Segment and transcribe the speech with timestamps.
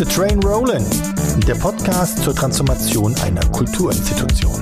[0.00, 0.82] the Train Rollin',
[1.46, 4.59] der Podcast zur Transformation einer Kulturinstitution.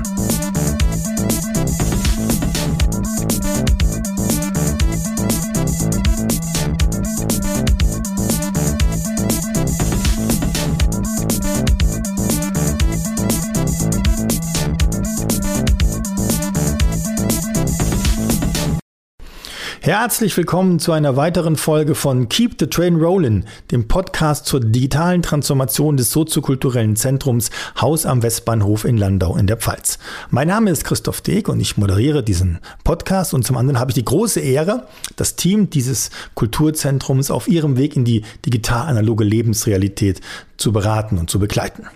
[19.89, 25.23] Herzlich willkommen zu einer weiteren Folge von Keep the Train Rollin', dem Podcast zur digitalen
[25.23, 29.99] Transformation des soziokulturellen Zentrums Haus am Westbahnhof in Landau in der Pfalz.
[30.29, 33.95] Mein Name ist Christoph Deek und ich moderiere diesen Podcast und zum anderen habe ich
[33.95, 40.21] die große Ehre, das Team dieses Kulturzentrums auf ihrem Weg in die digital-analoge Lebensrealität
[40.59, 41.87] zu beraten und zu begleiten.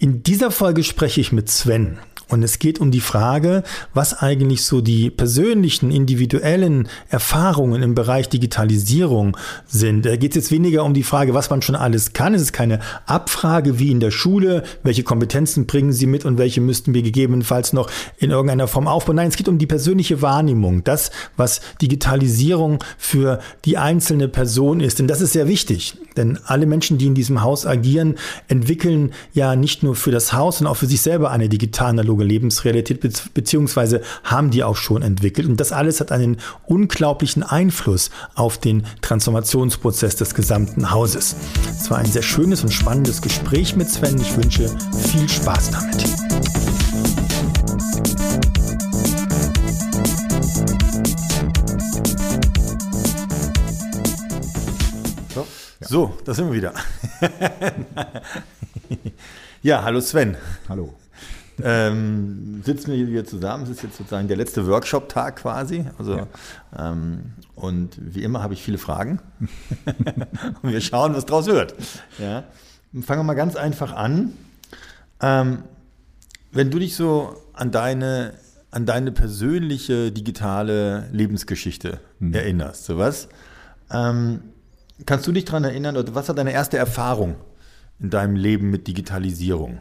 [0.00, 1.98] In dieser Folge spreche ich mit Sven.
[2.28, 3.62] Und es geht um die Frage,
[3.94, 10.04] was eigentlich so die persönlichen, individuellen Erfahrungen im Bereich Digitalisierung sind.
[10.04, 12.34] Da geht es jetzt weniger um die Frage, was man schon alles kann.
[12.34, 16.60] Es ist keine Abfrage wie in der Schule, welche Kompetenzen bringen Sie mit und welche
[16.60, 19.16] müssten wir gegebenenfalls noch in irgendeiner Form aufbauen.
[19.16, 24.98] Nein, es geht um die persönliche Wahrnehmung, das, was Digitalisierung für die einzelne Person ist.
[24.98, 25.94] Denn das ist sehr wichtig.
[26.16, 28.16] Denn alle Menschen, die in diesem Haus agieren,
[28.48, 32.24] entwickeln ja nicht nur für das Haus, sondern auch für sich selber eine digital-analoge analoge
[32.24, 35.48] Lebensrealität, beziehungsweise haben die auch schon entwickelt.
[35.48, 41.36] Und das alles hat einen unglaublichen Einfluss auf den Transformationsprozess des gesamten Hauses.
[41.70, 44.20] Es war ein sehr schönes und spannendes Gespräch mit Sven.
[44.20, 44.68] Ich wünsche
[45.12, 46.06] viel Spaß damit.
[55.34, 55.46] So,
[55.80, 55.88] ja.
[55.88, 56.74] so da sind wir wieder.
[59.62, 60.36] ja, hallo Sven.
[60.68, 60.94] Hallo
[61.62, 63.64] ähm, sitzen wir hier zusammen.
[63.64, 65.84] Es ist jetzt sozusagen der letzte Workshop-Tag quasi.
[65.98, 66.26] Also, ja.
[66.76, 69.20] ähm, und wie immer habe ich viele Fragen.
[70.62, 71.74] und wir schauen, was draus wird.
[72.18, 72.44] Ja.
[73.02, 74.32] Fangen wir mal ganz einfach an.
[75.20, 75.64] Ähm,
[76.52, 78.34] wenn du dich so an deine,
[78.70, 82.34] an deine persönliche digitale Lebensgeschichte mhm.
[82.34, 83.28] erinnerst, sowas,
[83.90, 84.42] ähm,
[85.06, 87.36] kannst du dich daran erinnern, oder was war deine erste Erfahrung
[88.00, 89.80] in deinem Leben mit Digitalisierung?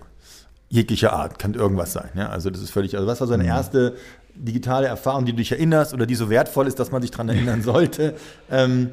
[0.69, 2.09] Jeglicher Art, kann irgendwas sein.
[2.15, 2.29] Ja?
[2.29, 3.49] Also das ist völlig, also was war so eine mhm.
[3.49, 3.95] erste
[4.35, 7.29] digitale Erfahrung, die du dich erinnerst oder die so wertvoll ist, dass man sich daran
[7.29, 8.15] erinnern sollte?
[8.49, 8.91] Ähm,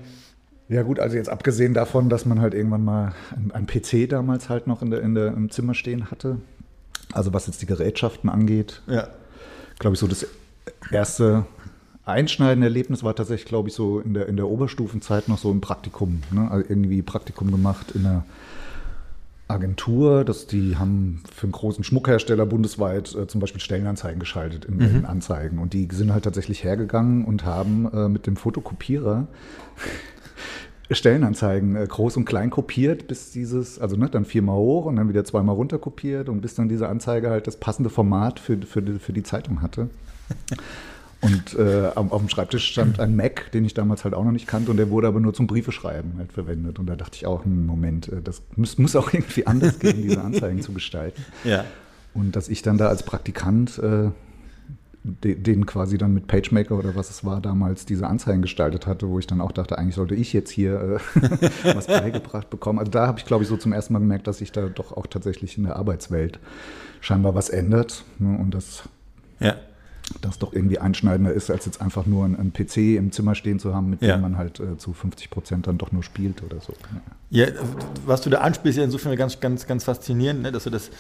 [0.68, 3.12] ja gut, also jetzt abgesehen davon, dass man halt irgendwann mal
[3.52, 6.38] ein PC damals halt noch in der, in der, im Zimmer stehen hatte,
[7.12, 9.06] also was jetzt die Gerätschaften angeht, ja.
[9.78, 10.26] glaube ich so das
[10.90, 11.44] erste
[12.04, 15.60] einschneidende Erlebnis war tatsächlich, glaube ich, so in der, in der Oberstufenzeit noch so ein
[15.60, 16.50] Praktikum, ne?
[16.50, 18.24] also irgendwie Praktikum gemacht in der
[19.46, 24.76] Agentur, dass die haben für einen großen Schmuckhersteller bundesweit äh, zum Beispiel Stellenanzeigen geschaltet in,
[24.76, 24.82] mhm.
[24.82, 25.58] in, Anzeigen.
[25.58, 29.26] Und die sind halt tatsächlich hergegangen und haben äh, mit dem Fotokopierer
[30.90, 35.10] Stellenanzeigen äh, groß und klein kopiert, bis dieses, also ne, dann viermal hoch und dann
[35.10, 38.82] wieder zweimal runter kopiert und bis dann diese Anzeige halt das passende Format für, für,
[38.98, 39.90] für die Zeitung hatte.
[41.24, 44.32] Und äh, auf, auf, dem Schreibtisch stand ein Mac, den ich damals halt auch noch
[44.32, 46.78] nicht kannte, und der wurde aber nur zum Briefeschreiben halt verwendet.
[46.78, 50.02] Und da dachte ich auch, hm, Moment, äh, das muss, muss auch irgendwie anders gehen,
[50.02, 51.24] diese Anzeigen zu gestalten.
[51.44, 51.64] Ja.
[52.12, 54.10] Und dass ich dann da als Praktikant äh,
[55.06, 59.18] den quasi dann mit PageMaker oder was es war damals diese Anzeigen gestaltet hatte, wo
[59.18, 61.38] ich dann auch dachte, eigentlich sollte ich jetzt hier äh,
[61.74, 62.78] was beigebracht bekommen.
[62.78, 64.92] Also da habe ich, glaube ich, so zum ersten Mal gemerkt, dass sich da doch
[64.96, 66.38] auch tatsächlich in der Arbeitswelt
[67.00, 68.04] scheinbar was ändert.
[68.18, 68.38] Ne?
[68.38, 68.84] Und das
[69.40, 69.56] ja
[70.20, 73.58] das doch irgendwie einschneidender ist, als jetzt einfach nur ein, ein PC im Zimmer stehen
[73.58, 74.16] zu haben, mit ja.
[74.16, 76.74] dem man halt äh, zu 50 Prozent dann doch nur spielt oder so.
[77.30, 77.46] Ja,
[78.06, 80.90] was du da anspielst, ja insofern ganz, ganz, ganz faszinierend, ne, dass du das,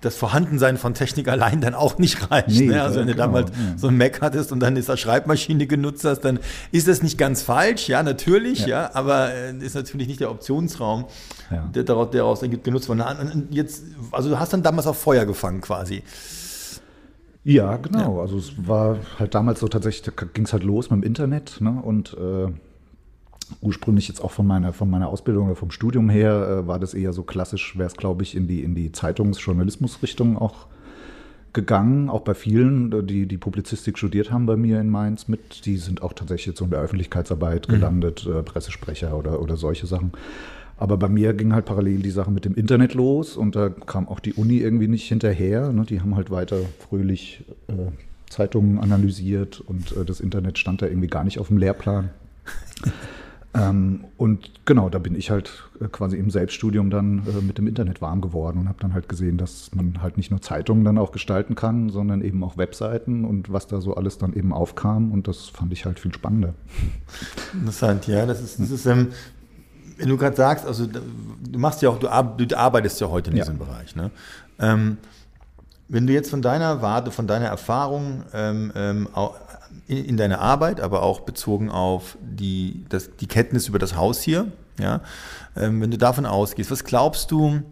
[0.00, 2.48] das Vorhandensein von Technik allein dann auch nicht reicht.
[2.48, 2.82] Nee, ne?
[2.82, 3.78] Also wenn du genau, damals ja.
[3.78, 6.38] so ein Mac hattest und dann ist das Schreibmaschine genutzt hast, dann
[6.72, 10.30] ist das nicht ganz falsch, ja, natürlich, ja, ja aber äh, ist natürlich nicht der
[10.30, 11.04] Optionsraum,
[11.74, 13.04] der daraus, daraus genutzt wurde.
[13.50, 16.02] Jetzt, also du hast dann damals auf Feuer gefangen quasi.
[17.44, 18.16] Ja, genau.
[18.16, 18.20] Ja.
[18.22, 21.60] Also es war halt damals so tatsächlich, da ging es halt los mit dem Internet
[21.60, 21.80] ne?
[21.82, 22.50] und äh,
[23.60, 26.94] ursprünglich jetzt auch von meiner, von meiner Ausbildung oder vom Studium her äh, war das
[26.94, 30.66] eher so klassisch, wäre es glaube ich in die, in die Zeitungsjournalismusrichtung auch
[31.52, 35.76] gegangen, auch bei vielen, die die Publizistik studiert haben bei mir in Mainz mit, die
[35.76, 37.72] sind auch tatsächlich jetzt so in der Öffentlichkeitsarbeit mhm.
[37.72, 40.12] gelandet, äh, Pressesprecher oder, oder solche Sachen.
[40.76, 44.08] Aber bei mir ging halt parallel die Sache mit dem Internet los und da kam
[44.08, 45.72] auch die Uni irgendwie nicht hinterher.
[45.72, 45.84] Ne?
[45.84, 47.92] Die haben halt weiter fröhlich äh,
[48.28, 52.10] Zeitungen analysiert und äh, das Internet stand da irgendwie gar nicht auf dem Lehrplan.
[53.54, 57.68] ähm, und genau, da bin ich halt äh, quasi im Selbststudium dann äh, mit dem
[57.68, 60.98] Internet warm geworden und habe dann halt gesehen, dass man halt nicht nur Zeitungen dann
[60.98, 65.12] auch gestalten kann, sondern eben auch Webseiten und was da so alles dann eben aufkam.
[65.12, 66.54] Und das fand ich halt viel spannender.
[67.52, 68.26] Interessant, ja.
[68.26, 69.08] Das ist, das ist ähm,
[69.96, 73.58] wenn du gerade sagst, also du machst ja auch, du, arbeitest ja heute in diesem
[73.58, 73.64] ja.
[73.64, 73.96] Bereich.
[73.96, 74.10] Ne?
[74.58, 74.98] Ähm,
[75.88, 79.08] wenn du jetzt von deiner Warte, von deiner Erfahrung ähm, ähm,
[79.86, 84.22] in, in deiner Arbeit, aber auch bezogen auf die, das, die Kenntnis über das Haus
[84.22, 84.46] hier,
[84.78, 85.00] ja,
[85.56, 87.62] ähm, wenn du davon ausgehst, was glaubst du,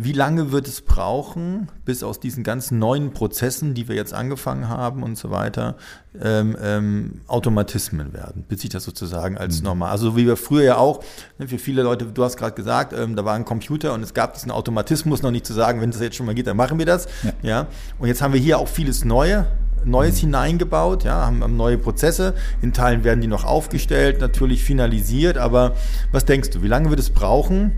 [0.00, 4.68] wie lange wird es brauchen, bis aus diesen ganzen neuen Prozessen, die wir jetzt angefangen
[4.68, 5.76] haben und so weiter,
[6.22, 9.64] ähm, ähm, Automatismen werden, bis sich das sozusagen als mhm.
[9.64, 11.02] normal, also wie wir früher ja auch,
[11.38, 14.14] ne, für viele Leute, du hast gerade gesagt, ähm, da war ein Computer und es
[14.14, 16.78] gab diesen Automatismus noch nicht zu sagen, wenn das jetzt schon mal geht, dann machen
[16.78, 17.32] wir das, ja.
[17.42, 17.66] ja?
[17.98, 19.46] Und jetzt haben wir hier auch vieles Neue,
[19.84, 20.26] Neues mhm.
[20.26, 22.34] hineingebaut, ja, haben, haben, neue Prozesse.
[22.62, 25.38] In Teilen werden die noch aufgestellt, natürlich finalisiert.
[25.38, 25.74] Aber
[26.12, 27.72] was denkst du, wie lange wird es brauchen,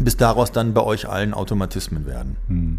[0.00, 2.36] bis daraus dann bei euch allen Automatismen werden?
[2.48, 2.78] Hm.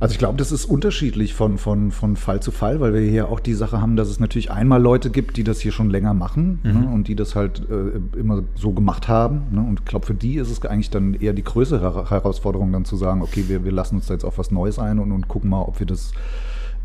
[0.00, 3.28] Also ich glaube, das ist unterschiedlich von, von, von Fall zu Fall, weil wir hier
[3.28, 6.14] auch die Sache haben, dass es natürlich einmal Leute gibt, die das hier schon länger
[6.14, 6.72] machen mhm.
[6.72, 9.42] ne, und die das halt äh, immer so gemacht haben.
[9.50, 12.84] Ne, und ich glaube, für die ist es eigentlich dann eher die größere Herausforderung, dann
[12.84, 15.26] zu sagen, okay, wir, wir lassen uns da jetzt auf was Neues ein und, und
[15.26, 16.12] gucken mal, ob wir das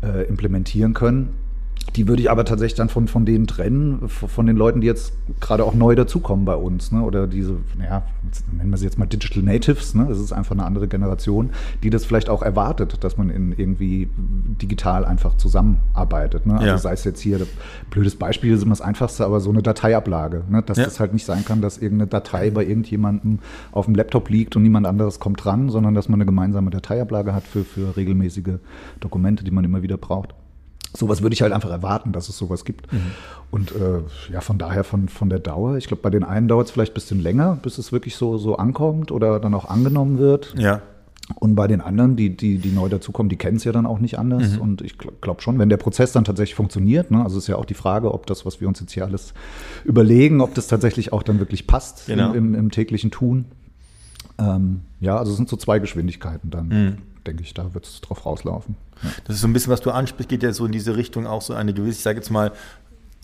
[0.02, 1.28] äh, implementieren können.
[1.96, 5.12] Die würde ich aber tatsächlich dann von, von denen trennen, von den Leuten, die jetzt
[5.40, 6.90] gerade auch neu dazukommen bei uns.
[6.90, 7.02] Ne?
[7.02, 8.02] Oder diese, ja,
[8.52, 10.06] nennen wir sie jetzt mal Digital Natives, ne?
[10.08, 11.50] das ist einfach eine andere Generation,
[11.82, 14.08] die das vielleicht auch erwartet, dass man in irgendwie
[14.60, 16.46] digital einfach zusammenarbeitet.
[16.46, 16.54] Ne?
[16.54, 16.78] Also ja.
[16.78, 17.46] sei es jetzt hier,
[17.90, 20.44] blödes Beispiel ist immer das Einfachste, aber so eine Dateiablage.
[20.48, 20.62] Ne?
[20.62, 20.84] Dass ja.
[20.84, 23.38] das halt nicht sein kann, dass irgendeine Datei bei irgendjemandem
[23.72, 27.34] auf dem Laptop liegt und niemand anderes kommt dran, sondern dass man eine gemeinsame Dateiablage
[27.34, 28.58] hat für, für regelmäßige
[29.00, 30.34] Dokumente, die man immer wieder braucht
[30.96, 32.92] sowas würde ich halt einfach erwarten, dass es sowas gibt.
[32.92, 33.12] Mhm.
[33.50, 36.66] Und äh, ja, von daher von, von der Dauer, ich glaube, bei den einen dauert
[36.66, 40.18] es vielleicht ein bisschen länger, bis es wirklich so, so ankommt oder dann auch angenommen
[40.18, 40.54] wird.
[40.56, 40.82] Ja.
[41.36, 43.98] Und bei den anderen, die, die, die neu dazukommen, die kennen es ja dann auch
[43.98, 44.56] nicht anders.
[44.56, 44.60] Mhm.
[44.60, 47.64] Und ich glaube schon, wenn der Prozess dann tatsächlich funktioniert, ne, also ist ja auch
[47.64, 49.32] die Frage, ob das, was wir uns jetzt hier alles
[49.84, 52.32] überlegen, ob das tatsächlich auch dann wirklich passt genau.
[52.32, 53.46] im, im, im, täglichen Tun.
[54.38, 56.68] Ähm, ja, also es sind so zwei Geschwindigkeiten dann.
[56.68, 58.76] Mhm denke ich, da wird es drauf rauslaufen.
[59.02, 59.10] Ja.
[59.24, 61.42] Das ist so ein bisschen, was du ansprichst, geht ja so in diese Richtung auch
[61.42, 62.52] so eine gewisse, ich sage jetzt mal,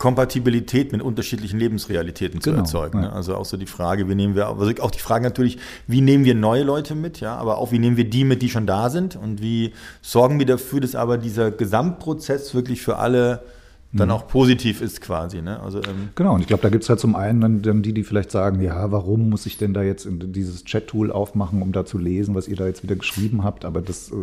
[0.00, 3.02] Kompatibilität mit unterschiedlichen Lebensrealitäten zu genau, erzeugen.
[3.02, 3.08] Ja.
[3.08, 3.12] Ne?
[3.12, 6.25] Also auch so die Frage, wie nehmen wir, also auch die Frage natürlich, wie nehmen
[6.25, 8.88] wir neue Leute mit, ja, aber auch wie nehmen wir die mit, die schon da
[8.88, 13.43] sind und wie sorgen wir dafür, dass aber dieser Gesamtprozess wirklich für alle
[13.92, 14.14] dann mhm.
[14.14, 15.42] auch positiv ist quasi.
[15.42, 15.60] Ne?
[15.60, 17.92] Also, ähm genau, und ich glaube, da gibt es halt zum einen dann, dann, die,
[17.92, 21.84] die vielleicht sagen, ja, warum muss ich denn da jetzt dieses Chat-Tool aufmachen, um da
[21.84, 24.14] zu lesen, was ihr da jetzt wieder geschrieben habt, aber das, äh,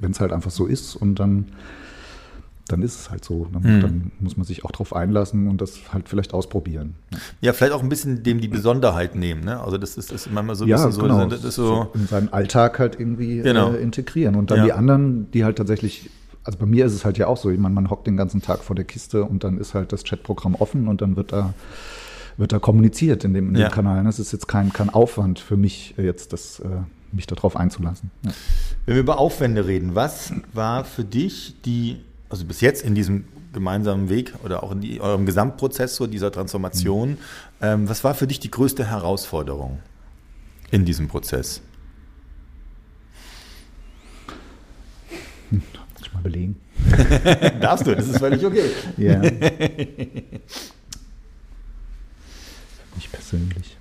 [0.00, 1.46] wenn es halt einfach so ist und dann,
[2.68, 3.48] dann ist es halt so.
[3.52, 3.80] Dann, mhm.
[3.80, 6.94] dann muss man sich auch drauf einlassen und das halt vielleicht ausprobieren.
[7.40, 9.44] Ja, vielleicht auch ein bisschen dem die Besonderheit nehmen.
[9.44, 9.60] Ne?
[9.60, 11.20] Also das ist, das ist manchmal so ein ja, bisschen genau.
[11.22, 13.72] so, das ist so, in seinen Alltag halt irgendwie genau.
[13.72, 14.36] äh, integrieren.
[14.36, 14.64] Und dann ja.
[14.66, 16.10] die anderen, die halt tatsächlich
[16.46, 18.40] also bei mir ist es halt ja auch so, ich meine, man hockt den ganzen
[18.40, 21.52] Tag vor der Kiste und dann ist halt das Chatprogramm offen und dann wird da
[22.36, 23.68] wird da kommuniziert in dem, in dem ja.
[23.70, 24.04] Kanal.
[24.04, 26.66] Das ist jetzt kein, kein Aufwand für mich, jetzt das, äh,
[27.10, 28.10] mich darauf einzulassen.
[28.22, 28.30] Ja.
[28.84, 31.96] Wenn wir über Aufwände reden, was war für dich die,
[32.28, 36.30] also bis jetzt in diesem gemeinsamen Weg oder auch in die, eurem Gesamtprozess so dieser
[36.30, 37.16] Transformation, mhm.
[37.62, 39.78] ähm, was war für dich die größte Herausforderung
[40.70, 41.62] in diesem Prozess?
[46.15, 46.60] mal belegen.
[47.60, 48.68] Darfst du, das ist völlig okay.
[48.96, 49.20] Ja.
[52.94, 53.76] Mich persönlich.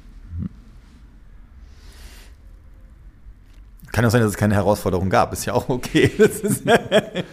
[3.91, 5.33] Kann auch sein, dass es keine Herausforderung gab.
[5.33, 6.11] Ist ja auch okay.
[6.19, 7.23] ja.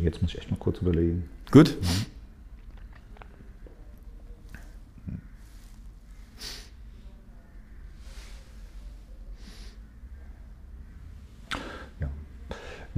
[0.00, 1.28] Jetzt muss ich echt mal kurz überlegen.
[1.50, 1.70] Gut.
[1.70, 1.88] Ja.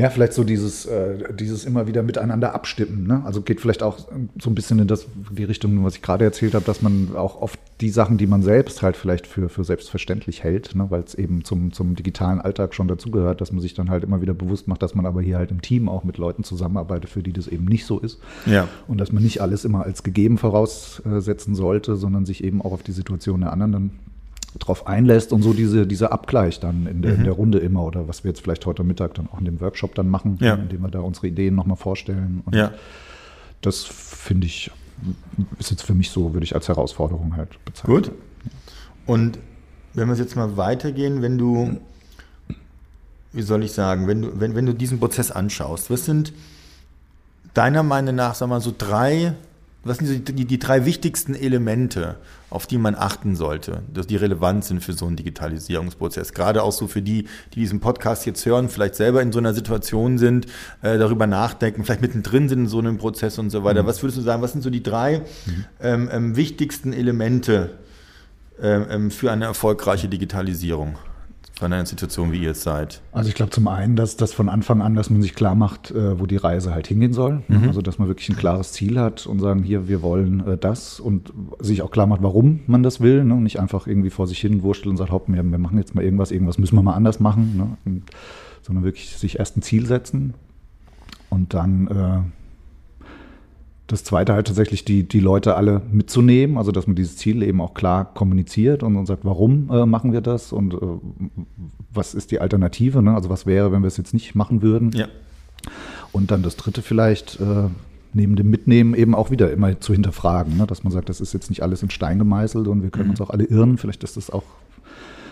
[0.01, 3.07] Ja, vielleicht so dieses, äh, dieses immer wieder miteinander abstimmen.
[3.07, 3.23] Ne?
[3.27, 3.99] Also geht vielleicht auch
[4.41, 7.43] so ein bisschen in das, die Richtung, was ich gerade erzählt habe, dass man auch
[7.43, 10.87] oft die Sachen, die man selbst halt vielleicht für, für selbstverständlich hält, ne?
[10.89, 14.23] weil es eben zum, zum digitalen Alltag schon dazugehört, dass man sich dann halt immer
[14.23, 17.23] wieder bewusst macht, dass man aber hier halt im Team auch mit Leuten zusammenarbeitet, für
[17.23, 18.21] die das eben nicht so ist.
[18.47, 18.69] Ja.
[18.89, 22.83] Und dass man nicht alles immer als gegeben voraussetzen sollte, sondern sich eben auch auf
[22.83, 23.91] die Situation der anderen dann
[24.59, 27.19] drauf einlässt und so diese, dieser Abgleich dann in der, mhm.
[27.19, 29.61] in der, Runde immer oder was wir jetzt vielleicht heute Mittag dann auch in dem
[29.61, 30.55] Workshop dann machen, ja.
[30.55, 32.43] indem wir da unsere Ideen nochmal vorstellen.
[32.45, 32.73] Und ja.
[33.61, 34.71] das finde ich,
[35.59, 37.95] ist jetzt für mich so, würde ich als Herausforderung halt bezeichnen.
[37.95, 38.13] Gut.
[39.07, 39.39] Und
[39.95, 41.81] wenn wir jetzt mal weitergehen, wenn du,
[43.33, 46.33] wie soll ich sagen, wenn du, wenn, wenn du diesen Prozess anschaust, was sind
[47.55, 49.35] deiner Meinung nach, sag mal, so drei
[49.83, 52.17] was sind so die, die, drei wichtigsten Elemente,
[52.51, 56.35] auf die man achten sollte, dass die relevant sind für so einen Digitalisierungsprozess?
[56.35, 59.55] Gerade auch so für die, die diesen Podcast jetzt hören, vielleicht selber in so einer
[59.55, 60.47] Situation sind,
[60.83, 63.83] äh, darüber nachdenken, vielleicht mittendrin sind in so einem Prozess und so weiter.
[63.83, 63.87] Mhm.
[63.87, 65.65] Was würdest du sagen, was sind so die drei mhm.
[65.81, 67.79] ähm, ähm, wichtigsten Elemente
[68.61, 70.99] ähm, ähm für eine erfolgreiche Digitalisierung?
[71.61, 73.03] Von einer Institution, wie ihr es seid?
[73.13, 75.91] Also ich glaube zum einen, dass das von Anfang an, dass man sich klar macht,
[75.91, 77.43] äh, wo die Reise halt hingehen soll.
[77.49, 77.69] Mhm.
[77.69, 81.01] Also dass man wirklich ein klares Ziel hat und sagen, hier, wir wollen äh, das
[81.01, 83.25] und sich auch klar macht, warum man das will.
[83.25, 83.35] Ne?
[83.35, 85.95] Und nicht einfach irgendwie vor sich hin wurschtelt und sagt, hopp, wir, wir machen jetzt
[85.95, 87.57] mal irgendwas, irgendwas müssen wir mal anders machen.
[87.57, 87.77] Ne?
[87.85, 88.05] Und,
[88.63, 90.33] sondern wirklich sich erst ein Ziel setzen
[91.29, 92.21] und dann äh,
[93.91, 97.61] das zweite halt tatsächlich die, die Leute alle mitzunehmen, also dass man dieses Ziel eben
[97.61, 100.79] auch klar kommuniziert und, und sagt, warum äh, machen wir das und äh,
[101.93, 103.15] was ist die Alternative, ne?
[103.15, 104.93] also was wäre, wenn wir es jetzt nicht machen würden.
[104.93, 105.09] Ja.
[106.13, 107.69] Und dann das dritte vielleicht, äh,
[108.13, 110.69] neben dem Mitnehmen eben auch wieder immer zu hinterfragen, ne?
[110.69, 113.11] dass man sagt, das ist jetzt nicht alles in Stein gemeißelt und wir können mhm.
[113.11, 114.45] uns auch alle irren, vielleicht ist das auch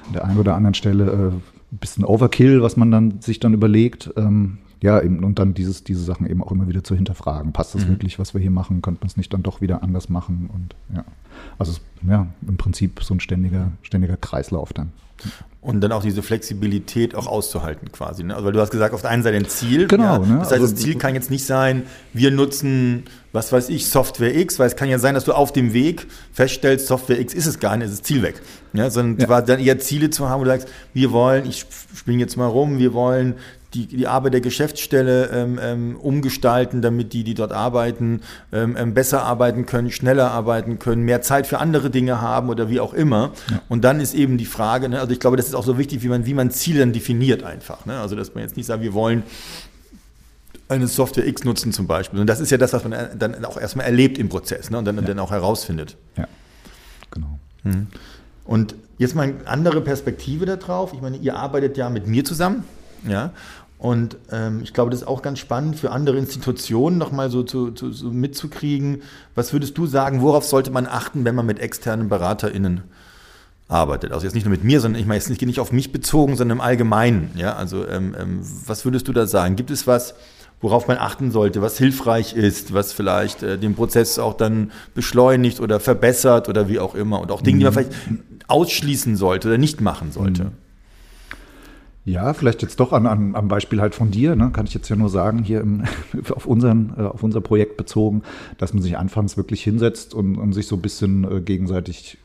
[0.09, 3.55] an der einen oder anderen Stelle äh, ein bisschen Overkill, was man dann sich dann
[3.55, 4.11] überlegt.
[4.17, 7.53] Ähm, ja, eben, und dann dieses, diese Sachen eben auch immer wieder zu hinterfragen.
[7.53, 7.91] Passt das mhm.
[7.91, 8.83] wirklich, was wir hier machen?
[8.83, 10.49] Könnte man es nicht dann doch wieder anders machen?
[10.53, 11.05] Und ja,
[11.59, 14.93] also ja, im Prinzip so ein ständiger, ständiger Kreislauf dann.
[15.61, 18.23] Und dann auch diese Flexibilität auch auszuhalten quasi.
[18.23, 18.33] Ne?
[18.33, 19.89] Also weil du hast gesagt, auf der einen Seite ein Ziel.
[19.89, 20.05] Genau.
[20.05, 20.39] Ja, ne?
[20.39, 21.83] Das heißt, also, das Ziel kann jetzt nicht sein,
[22.13, 25.53] wir nutzen, was weiß ich, Software X, weil es kann ja sein, dass du auf
[25.53, 28.41] dem Weg feststellst, Software X ist es gar nicht, ist Ziel weg.
[28.73, 29.41] Ja, sondern ja.
[29.41, 32.79] dann eher Ziele zu haben, wo du sagst, wir wollen, ich springe jetzt mal rum,
[32.79, 33.35] wir wollen
[33.75, 38.23] die, die Arbeit der Geschäftsstelle ähm, ähm, umgestalten, damit die, die dort arbeiten,
[38.53, 42.71] ähm, ähm, besser arbeiten können, schneller arbeiten können, mehr Zeit für andere Dinge haben oder
[42.71, 43.33] wie auch immer.
[43.51, 43.61] Ja.
[43.69, 46.03] Und dann ist eben die Frage, ne, also ich glaube, das ist auch so wichtig,
[46.03, 47.85] wie man, wie man Ziele dann definiert einfach.
[47.85, 47.99] Ne?
[47.99, 49.23] Also dass man jetzt nicht sagt, wir wollen
[50.69, 52.21] eine Software X nutzen zum Beispiel.
[52.21, 54.79] Und das ist ja das, was man dann auch erstmal erlebt im Prozess ne?
[54.79, 55.03] und dann, ja.
[55.03, 55.97] dann auch herausfindet.
[56.17, 56.27] Ja,
[57.11, 57.39] genau.
[57.65, 57.89] Mhm.
[58.45, 60.95] Und jetzt mal eine andere Perspektive darauf.
[60.95, 62.65] Ich meine, ihr arbeitet ja mit mir zusammen.
[63.07, 63.33] Ja,
[63.79, 67.71] und ähm, ich glaube, das ist auch ganz spannend für andere Institutionen nochmal so, zu,
[67.71, 69.03] zu, so mitzukriegen.
[69.37, 72.83] Was würdest du sagen, worauf sollte man achten, wenn man mit externen BeraterInnen
[73.69, 74.11] arbeitet?
[74.11, 76.37] Also jetzt nicht nur mit mir, sondern ich meine jetzt nicht, nicht auf mich bezogen,
[76.37, 77.31] sondern im Allgemeinen.
[77.37, 77.55] Ja?
[77.55, 79.55] Also ähm, ähm, was würdest du da sagen?
[79.55, 80.17] Gibt es was,
[80.61, 85.61] worauf man achten sollte, was hilfreich ist, was vielleicht äh, den Prozess auch dann beschleunigt
[85.61, 87.79] oder verbessert oder wie auch immer und auch Dinge, die man mhm.
[87.79, 87.93] vielleicht
[88.49, 90.45] ausschließen sollte oder nicht machen sollte?
[90.47, 90.68] Mhm.
[92.09, 94.89] Ja, vielleicht jetzt doch an, an, am Beispiel halt von dir, ne, kann ich jetzt
[94.89, 95.85] ja nur sagen, hier im,
[96.35, 98.23] auf, unseren, äh, auf unser Projekt bezogen,
[98.57, 102.17] dass man sich anfangs wirklich hinsetzt und, und sich so ein bisschen äh, gegenseitig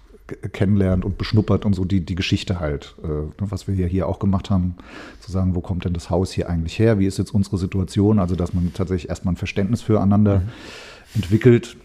[0.53, 4.07] kennenlernt und beschnuppert und so die, die Geschichte halt, äh, ne, was wir hier, hier
[4.07, 4.75] auch gemacht haben,
[5.19, 8.19] zu sagen, wo kommt denn das Haus hier eigentlich her, wie ist jetzt unsere Situation,
[8.19, 10.49] also dass man tatsächlich erstmal ein Verständnis füreinander mhm.
[11.15, 11.75] entwickelt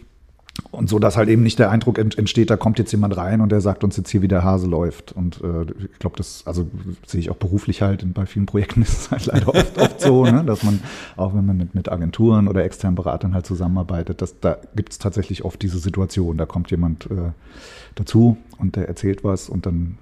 [0.71, 3.51] und so, dass halt eben nicht der Eindruck entsteht, da kommt jetzt jemand rein und
[3.51, 5.11] der sagt uns jetzt hier, wie der Hase läuft.
[5.11, 6.67] Und äh, ich glaube, das, also
[7.05, 10.25] sehe ich auch beruflich halt, bei vielen Projekten ist es halt leider oft, oft so,
[10.25, 10.79] ne, dass man,
[11.17, 14.99] auch wenn man mit, mit Agenturen oder externen Beratern halt zusammenarbeitet, dass da gibt es
[14.99, 17.31] tatsächlich oft diese Situation, da kommt jemand äh,
[17.95, 19.97] dazu und der erzählt was und dann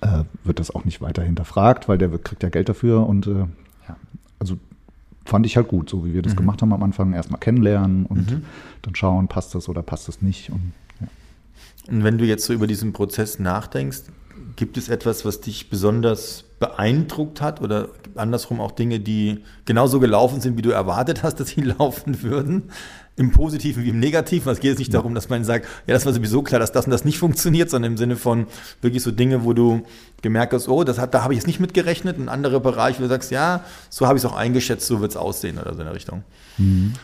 [0.00, 3.46] äh, wird das auch nicht weiter hinterfragt, weil der kriegt ja Geld dafür und äh,
[3.88, 3.96] ja,
[4.38, 4.56] also
[5.24, 6.38] fand ich halt gut, so wie wir das mhm.
[6.38, 7.12] gemacht haben am Anfang.
[7.12, 8.44] Erstmal kennenlernen und mhm.
[8.82, 10.50] dann schauen, passt das oder passt das nicht.
[10.50, 11.08] Und, ja.
[11.88, 14.02] und wenn du jetzt so über diesen Prozess nachdenkst,
[14.56, 20.40] gibt es etwas, was dich besonders beeindruckt hat oder andersrum auch Dinge, die genauso gelaufen
[20.40, 22.70] sind, wie du erwartet hast, dass sie laufen würden?
[23.20, 24.50] Im Positiven wie im Negativen.
[24.50, 26.86] Es geht jetzt nicht darum, dass man sagt, ja, das war sowieso klar, dass das
[26.86, 28.46] und das nicht funktioniert, sondern im Sinne von
[28.80, 29.82] wirklich so Dinge, wo du
[30.22, 32.18] gemerkt hast, oh, das hat, da habe ich jetzt nicht mitgerechnet.
[32.18, 35.10] Ein anderer Bereich, wo du sagst, ja, so habe ich es auch eingeschätzt, so wird
[35.10, 36.24] es aussehen oder so in der Richtung.
[36.56, 36.94] Mhm.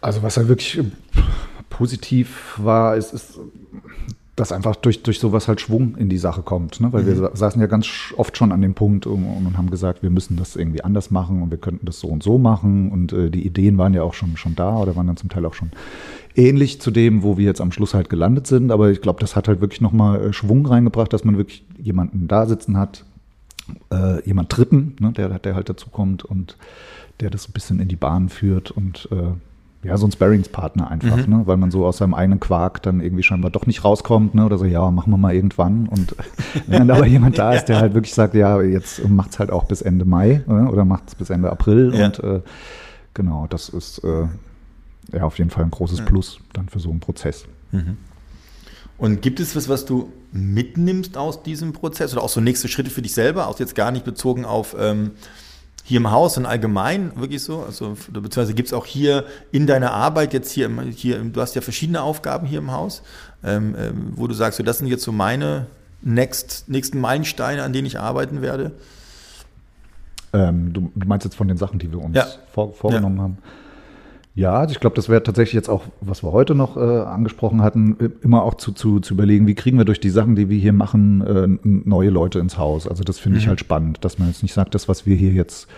[0.00, 0.78] Also was ja wirklich
[1.68, 3.40] positiv war, ist, ist
[4.36, 6.78] dass einfach durch, durch sowas halt Schwung in die Sache kommt.
[6.80, 6.92] Ne?
[6.92, 7.06] Weil mhm.
[7.06, 7.88] wir saßen ja ganz
[8.18, 11.42] oft schon an dem Punkt und, und, haben gesagt, wir müssen das irgendwie anders machen
[11.42, 12.92] und wir könnten das so und so machen.
[12.92, 15.46] Und äh, die Ideen waren ja auch schon, schon da oder waren dann zum Teil
[15.46, 15.70] auch schon
[16.34, 18.70] ähnlich zu dem, wo wir jetzt am Schluss halt gelandet sind.
[18.70, 22.28] Aber ich glaube, das hat halt wirklich nochmal äh, Schwung reingebracht, dass man wirklich jemanden
[22.28, 23.06] da sitzen hat,
[23.90, 25.12] äh, jemand Dritten, ne?
[25.12, 26.58] der, der halt dazu kommt und
[27.20, 29.32] der das ein bisschen in die Bahn führt und äh,
[29.86, 31.38] ja, so ein Sparringspartner einfach, mhm.
[31.38, 31.42] ne?
[31.46, 34.44] weil man so aus seinem eigenen Quark dann irgendwie scheinbar doch nicht rauskommt, ne?
[34.44, 35.88] oder so, ja, machen wir mal irgendwann.
[35.88, 36.16] Und
[36.66, 39.50] wenn dann aber jemand da ist, der halt wirklich sagt, ja, jetzt macht es halt
[39.50, 40.68] auch bis Ende Mai ne?
[40.70, 41.94] oder macht es bis Ende April.
[41.94, 42.06] Ja.
[42.06, 42.40] Und äh,
[43.14, 44.26] genau, das ist äh,
[45.12, 47.46] ja auf jeden Fall ein großes Plus dann für so einen Prozess.
[47.70, 47.96] Mhm.
[48.98, 52.90] Und gibt es was, was du mitnimmst aus diesem Prozess oder auch so nächste Schritte
[52.90, 55.12] für dich selber, auch jetzt gar nicht bezogen auf ähm,
[55.86, 57.62] hier im Haus und allgemein wirklich so?
[57.62, 61.60] Also, beziehungsweise gibt es auch hier in deiner Arbeit jetzt hier, hier, du hast ja
[61.60, 63.02] verschiedene Aufgaben hier im Haus,
[63.44, 65.66] ähm, ähm, wo du sagst, so, das sind jetzt so meine
[66.02, 68.72] next, nächsten Meilensteine, an denen ich arbeiten werde?
[70.32, 72.26] Ähm, du, du, meinst jetzt von den Sachen, die wir uns ja.
[72.52, 73.22] vor, vorgenommen ja.
[73.22, 73.38] haben?
[74.36, 77.62] Ja, also ich glaube, das wäre tatsächlich jetzt auch, was wir heute noch äh, angesprochen
[77.62, 80.58] hatten, immer auch zu, zu, zu überlegen, wie kriegen wir durch die Sachen, die wir
[80.58, 82.86] hier machen, äh, neue Leute ins Haus.
[82.86, 83.42] Also das finde mhm.
[83.42, 85.68] ich halt spannend, dass man jetzt nicht sagt, das, was wir hier jetzt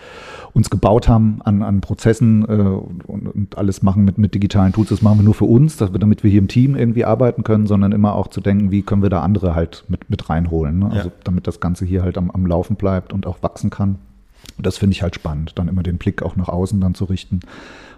[0.51, 4.89] uns gebaut haben an, an Prozessen äh, und, und alles machen mit, mit digitalen Tools,
[4.89, 7.45] das machen wir nur für uns, dass wir, damit wir hier im Team irgendwie arbeiten
[7.45, 10.79] können, sondern immer auch zu denken, wie können wir da andere halt mit, mit reinholen.
[10.79, 10.91] Ne?
[10.91, 11.15] Also ja.
[11.23, 13.99] damit das Ganze hier halt am, am Laufen bleibt und auch wachsen kann.
[14.57, 17.05] Und das finde ich halt spannend, dann immer den Blick auch nach außen dann zu
[17.05, 17.41] richten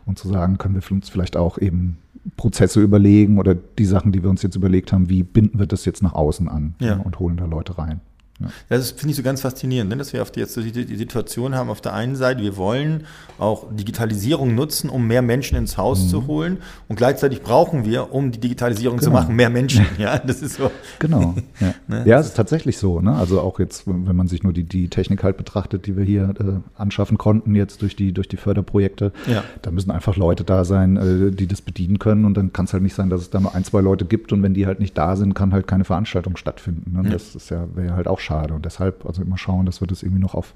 [0.05, 1.97] und zu sagen, können wir uns vielleicht auch eben
[2.37, 5.85] Prozesse überlegen oder die Sachen, die wir uns jetzt überlegt haben, wie binden wir das
[5.85, 6.97] jetzt nach außen an ja.
[6.97, 8.01] und holen da Leute rein.
[8.41, 8.49] Ja.
[8.69, 9.97] Das finde ich so ganz faszinierend, ne?
[9.97, 13.05] dass wir auf die, jetzt die, die, Situation haben, auf der einen Seite, wir wollen
[13.37, 16.07] auch Digitalisierung nutzen, um mehr Menschen ins Haus mhm.
[16.09, 16.57] zu holen
[16.87, 19.09] und gleichzeitig brauchen wir, um die Digitalisierung genau.
[19.09, 19.85] zu machen, mehr Menschen.
[19.97, 20.71] Ja, das ist so.
[20.99, 21.35] Genau.
[21.59, 22.03] Ja, ne?
[22.05, 23.01] ja es ist tatsächlich so.
[23.01, 23.13] Ne?
[23.13, 26.33] Also auch jetzt, wenn man sich nur die, die Technik halt betrachtet, die wir hier
[26.39, 29.43] äh, anschaffen konnten, jetzt durch die, durch die Förderprojekte, ja.
[29.61, 32.73] da müssen einfach Leute da sein, äh, die das bedienen können und dann kann es
[32.73, 34.79] halt nicht sein, dass es da nur ein, zwei Leute gibt und wenn die halt
[34.79, 36.99] nicht da sind, kann halt keine Veranstaltung stattfinden.
[36.99, 37.09] Ne?
[37.09, 38.53] Das ist ja, wäre halt auch schade schade.
[38.53, 40.53] Und deshalb also immer schauen, dass wir das irgendwie noch auf,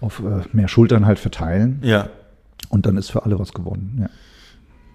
[0.00, 1.80] auf äh, mehr Schultern halt verteilen.
[1.82, 2.08] Ja.
[2.68, 3.98] Und dann ist für alle was gewonnen.
[4.00, 4.10] Ja.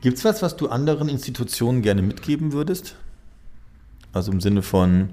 [0.02, 2.96] Gibt es was, was du anderen Institutionen gerne mitgeben würdest?
[4.14, 5.10] Also im Sinne von,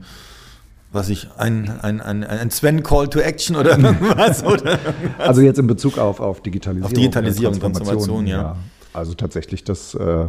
[0.92, 4.44] was ich, ein, ein, ein, ein Sven-Call to Action oder irgendwas?
[4.44, 4.78] Oder
[5.18, 6.92] Also jetzt in Bezug auf, auf Digitalisierung.
[6.92, 8.42] Auf Digitalisierung, Transformation, Transformation ja.
[8.42, 8.56] ja.
[8.92, 10.26] Also tatsächlich das äh,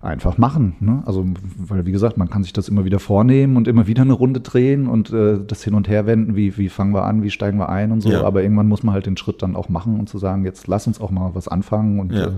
[0.00, 0.76] einfach machen.
[0.80, 1.02] Ne?
[1.04, 1.26] Also,
[1.58, 4.40] weil wie gesagt, man kann sich das immer wieder vornehmen und immer wieder eine Runde
[4.40, 7.58] drehen und äh, das hin und her wenden, wie, wie fangen wir an, wie steigen
[7.58, 8.10] wir ein und so.
[8.10, 8.24] Ja.
[8.24, 10.86] Aber irgendwann muss man halt den Schritt dann auch machen und zu sagen, jetzt lass
[10.86, 12.28] uns auch mal was anfangen und ja.
[12.28, 12.32] äh,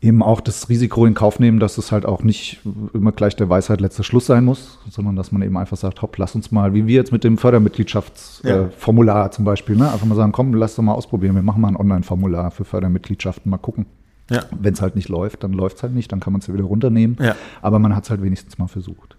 [0.00, 2.60] eben auch das Risiko in Kauf nehmen, dass es halt auch nicht
[2.94, 6.16] immer gleich der Weisheit letzter Schluss sein muss, sondern dass man eben einfach sagt, hopp,
[6.16, 9.26] lass uns mal, wie wir jetzt mit dem Fördermitgliedschaftsformular ja.
[9.26, 9.92] äh, zum Beispiel, ne?
[9.92, 13.50] einfach mal sagen, komm, lass doch mal ausprobieren, wir machen mal ein Online-Formular für Fördermitgliedschaften,
[13.50, 13.84] mal gucken.
[14.30, 14.44] Ja.
[14.50, 16.54] Wenn es halt nicht läuft, dann läuft es halt nicht, dann kann man es ja
[16.54, 17.16] wieder runternehmen.
[17.20, 17.36] Ja.
[17.60, 19.16] Aber man hat es halt wenigstens mal versucht.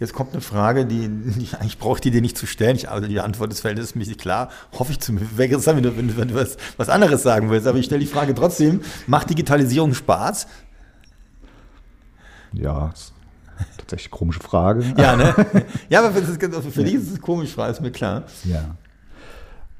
[0.00, 2.76] Jetzt kommt eine Frage, die, die eigentlich braucht die dir nicht zu stellen.
[2.76, 4.50] Ich, also die Antwort des Feldes ist mir klar.
[4.78, 5.36] Hoffe ich zumindest.
[5.36, 7.66] Wäre wenn du, wenn, du was, was anderes sagen willst.
[7.66, 10.46] Aber ich stelle die Frage trotzdem: Macht Digitalisierung Spaß?
[12.52, 12.92] Ja,
[13.76, 14.84] tatsächlich eine komische Frage.
[14.96, 15.34] Ja, ne?
[15.88, 18.24] Ja, aber für, für dich ist es eine komische Frage, ist mir klar.
[18.44, 18.76] Ja.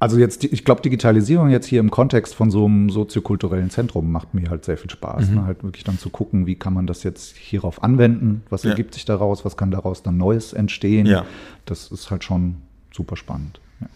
[0.03, 4.35] Also jetzt, ich glaube, Digitalisierung jetzt hier im Kontext von so einem soziokulturellen Zentrum macht
[4.35, 5.29] mir halt sehr viel Spaß.
[5.29, 5.35] Mhm.
[5.37, 5.45] Ne?
[5.47, 8.71] Halt wirklich dann zu gucken, wie kann man das jetzt hierauf anwenden, was ja.
[8.71, 11.07] ergibt sich daraus, was kann daraus dann Neues entstehen.
[11.07, 11.25] Ja.
[11.67, 12.57] Das ist halt schon
[12.93, 13.61] super spannend.
[13.81, 13.87] Ja.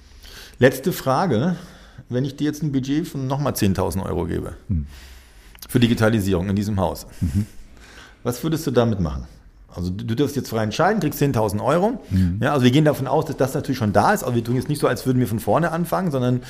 [0.60, 1.56] Letzte Frage,
[2.08, 4.86] wenn ich dir jetzt ein Budget von nochmal 10.000 Euro gebe mhm.
[5.68, 7.46] für Digitalisierung in diesem Haus, mhm.
[8.22, 9.26] was würdest du damit machen?
[9.76, 12.00] Also du, du jetzt frei entscheiden, kriegst 10.000 Euro.
[12.10, 12.38] Mhm.
[12.42, 14.22] Ja, also wir gehen davon aus, dass das natürlich schon da ist.
[14.22, 16.42] Also wir tun jetzt nicht so, als würden wir von vorne anfangen, sondern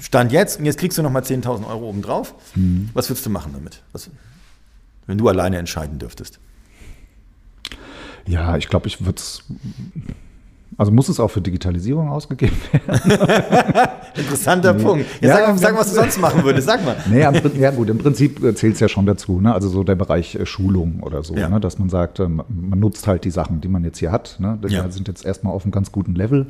[0.00, 2.34] Stand jetzt und jetzt kriegst du nochmal 10.000 Euro obendrauf.
[2.54, 2.90] Mhm.
[2.94, 3.82] Was würdest du machen damit?
[3.92, 4.10] Was,
[5.06, 6.38] wenn du alleine entscheiden dürftest?
[8.26, 9.42] Ja, ich glaube, ich würde es
[10.78, 13.18] also muss es auch für Digitalisierung ausgegeben werden?
[14.14, 14.82] Interessanter nee.
[14.84, 15.06] Punkt.
[15.20, 16.68] Ja, sag, mal, sag mal, was du sonst machen würdest.
[16.68, 16.96] Sag mal.
[17.10, 17.26] Nee,
[17.58, 19.40] ja gut, im Prinzip zählt es ja schon dazu.
[19.40, 19.52] Ne?
[19.52, 21.48] Also so der Bereich äh, Schulung oder so, ja.
[21.48, 21.58] ne?
[21.58, 24.36] dass man sagt, ähm, man nutzt halt die Sachen, die man jetzt hier hat.
[24.38, 24.56] Ne?
[24.62, 24.88] Die ja.
[24.88, 26.46] sind jetzt erstmal auf einem ganz guten Level.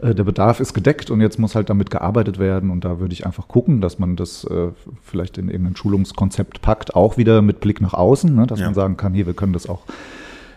[0.00, 2.70] Äh, der Bedarf ist gedeckt und jetzt muss halt damit gearbeitet werden.
[2.70, 4.68] Und da würde ich einfach gucken, dass man das äh,
[5.02, 8.46] vielleicht in irgendein Schulungskonzept packt, auch wieder mit Blick nach außen, ne?
[8.46, 9.82] dass man sagen kann, hier, wir können das auch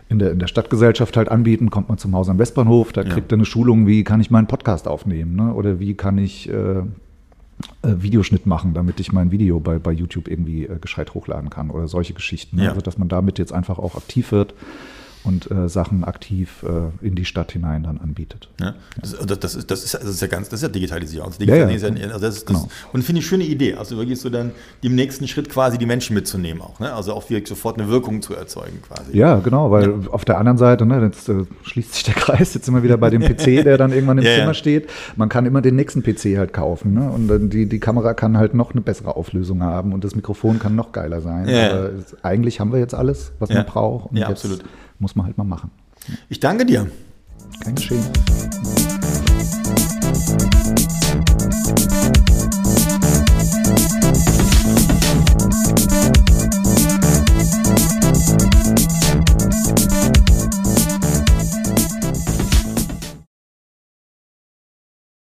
[0.09, 3.31] in der, in der Stadtgesellschaft halt anbieten, kommt man zum Haus am Westbahnhof, da kriegt
[3.31, 5.53] er eine Schulung, wie kann ich meinen Podcast aufnehmen ne?
[5.53, 6.83] oder wie kann ich äh, äh,
[7.83, 11.87] Videoschnitt machen, damit ich mein Video bei, bei YouTube irgendwie äh, gescheit hochladen kann oder
[11.87, 12.57] solche Geschichten.
[12.57, 12.63] Ne?
[12.63, 12.69] Ja.
[12.69, 14.55] Also dass man damit jetzt einfach auch aktiv wird
[15.23, 18.49] und äh, Sachen aktiv äh, in die Stadt hinein dann anbietet.
[18.59, 21.27] Ja, das, das, ist, das, ist, das ist ja ganz, das ist ja Digitalisierung.
[21.27, 22.13] Also Digitalisierung ja, ja.
[22.13, 22.67] Also das ist, genau.
[22.93, 23.73] Und finde ich eine schöne Idee.
[23.75, 24.51] Also wirklich so dann
[24.81, 26.79] im nächsten Schritt quasi die Menschen mitzunehmen auch.
[26.79, 26.93] Ne?
[26.93, 29.17] Also auch wirklich sofort eine Wirkung zu erzeugen quasi.
[29.17, 30.09] Ja, genau, weil ja.
[30.11, 33.09] auf der anderen Seite, ne, jetzt äh, schließt sich der Kreis jetzt immer wieder bei
[33.09, 34.89] dem PC, der dann irgendwann im Zimmer steht.
[35.17, 36.93] Man kann immer den nächsten PC halt kaufen.
[36.93, 37.09] Ne?
[37.09, 40.59] Und dann die, die Kamera kann halt noch eine bessere Auflösung haben und das Mikrofon
[40.59, 41.49] kann noch geiler sein.
[41.49, 41.89] Aber
[42.23, 44.15] eigentlich haben wir jetzt alles, was man braucht.
[44.15, 44.63] ja, absolut
[44.99, 45.71] muss man halt mal machen.
[46.29, 46.89] Ich danke dir.
[47.63, 48.03] Kein Geschehen.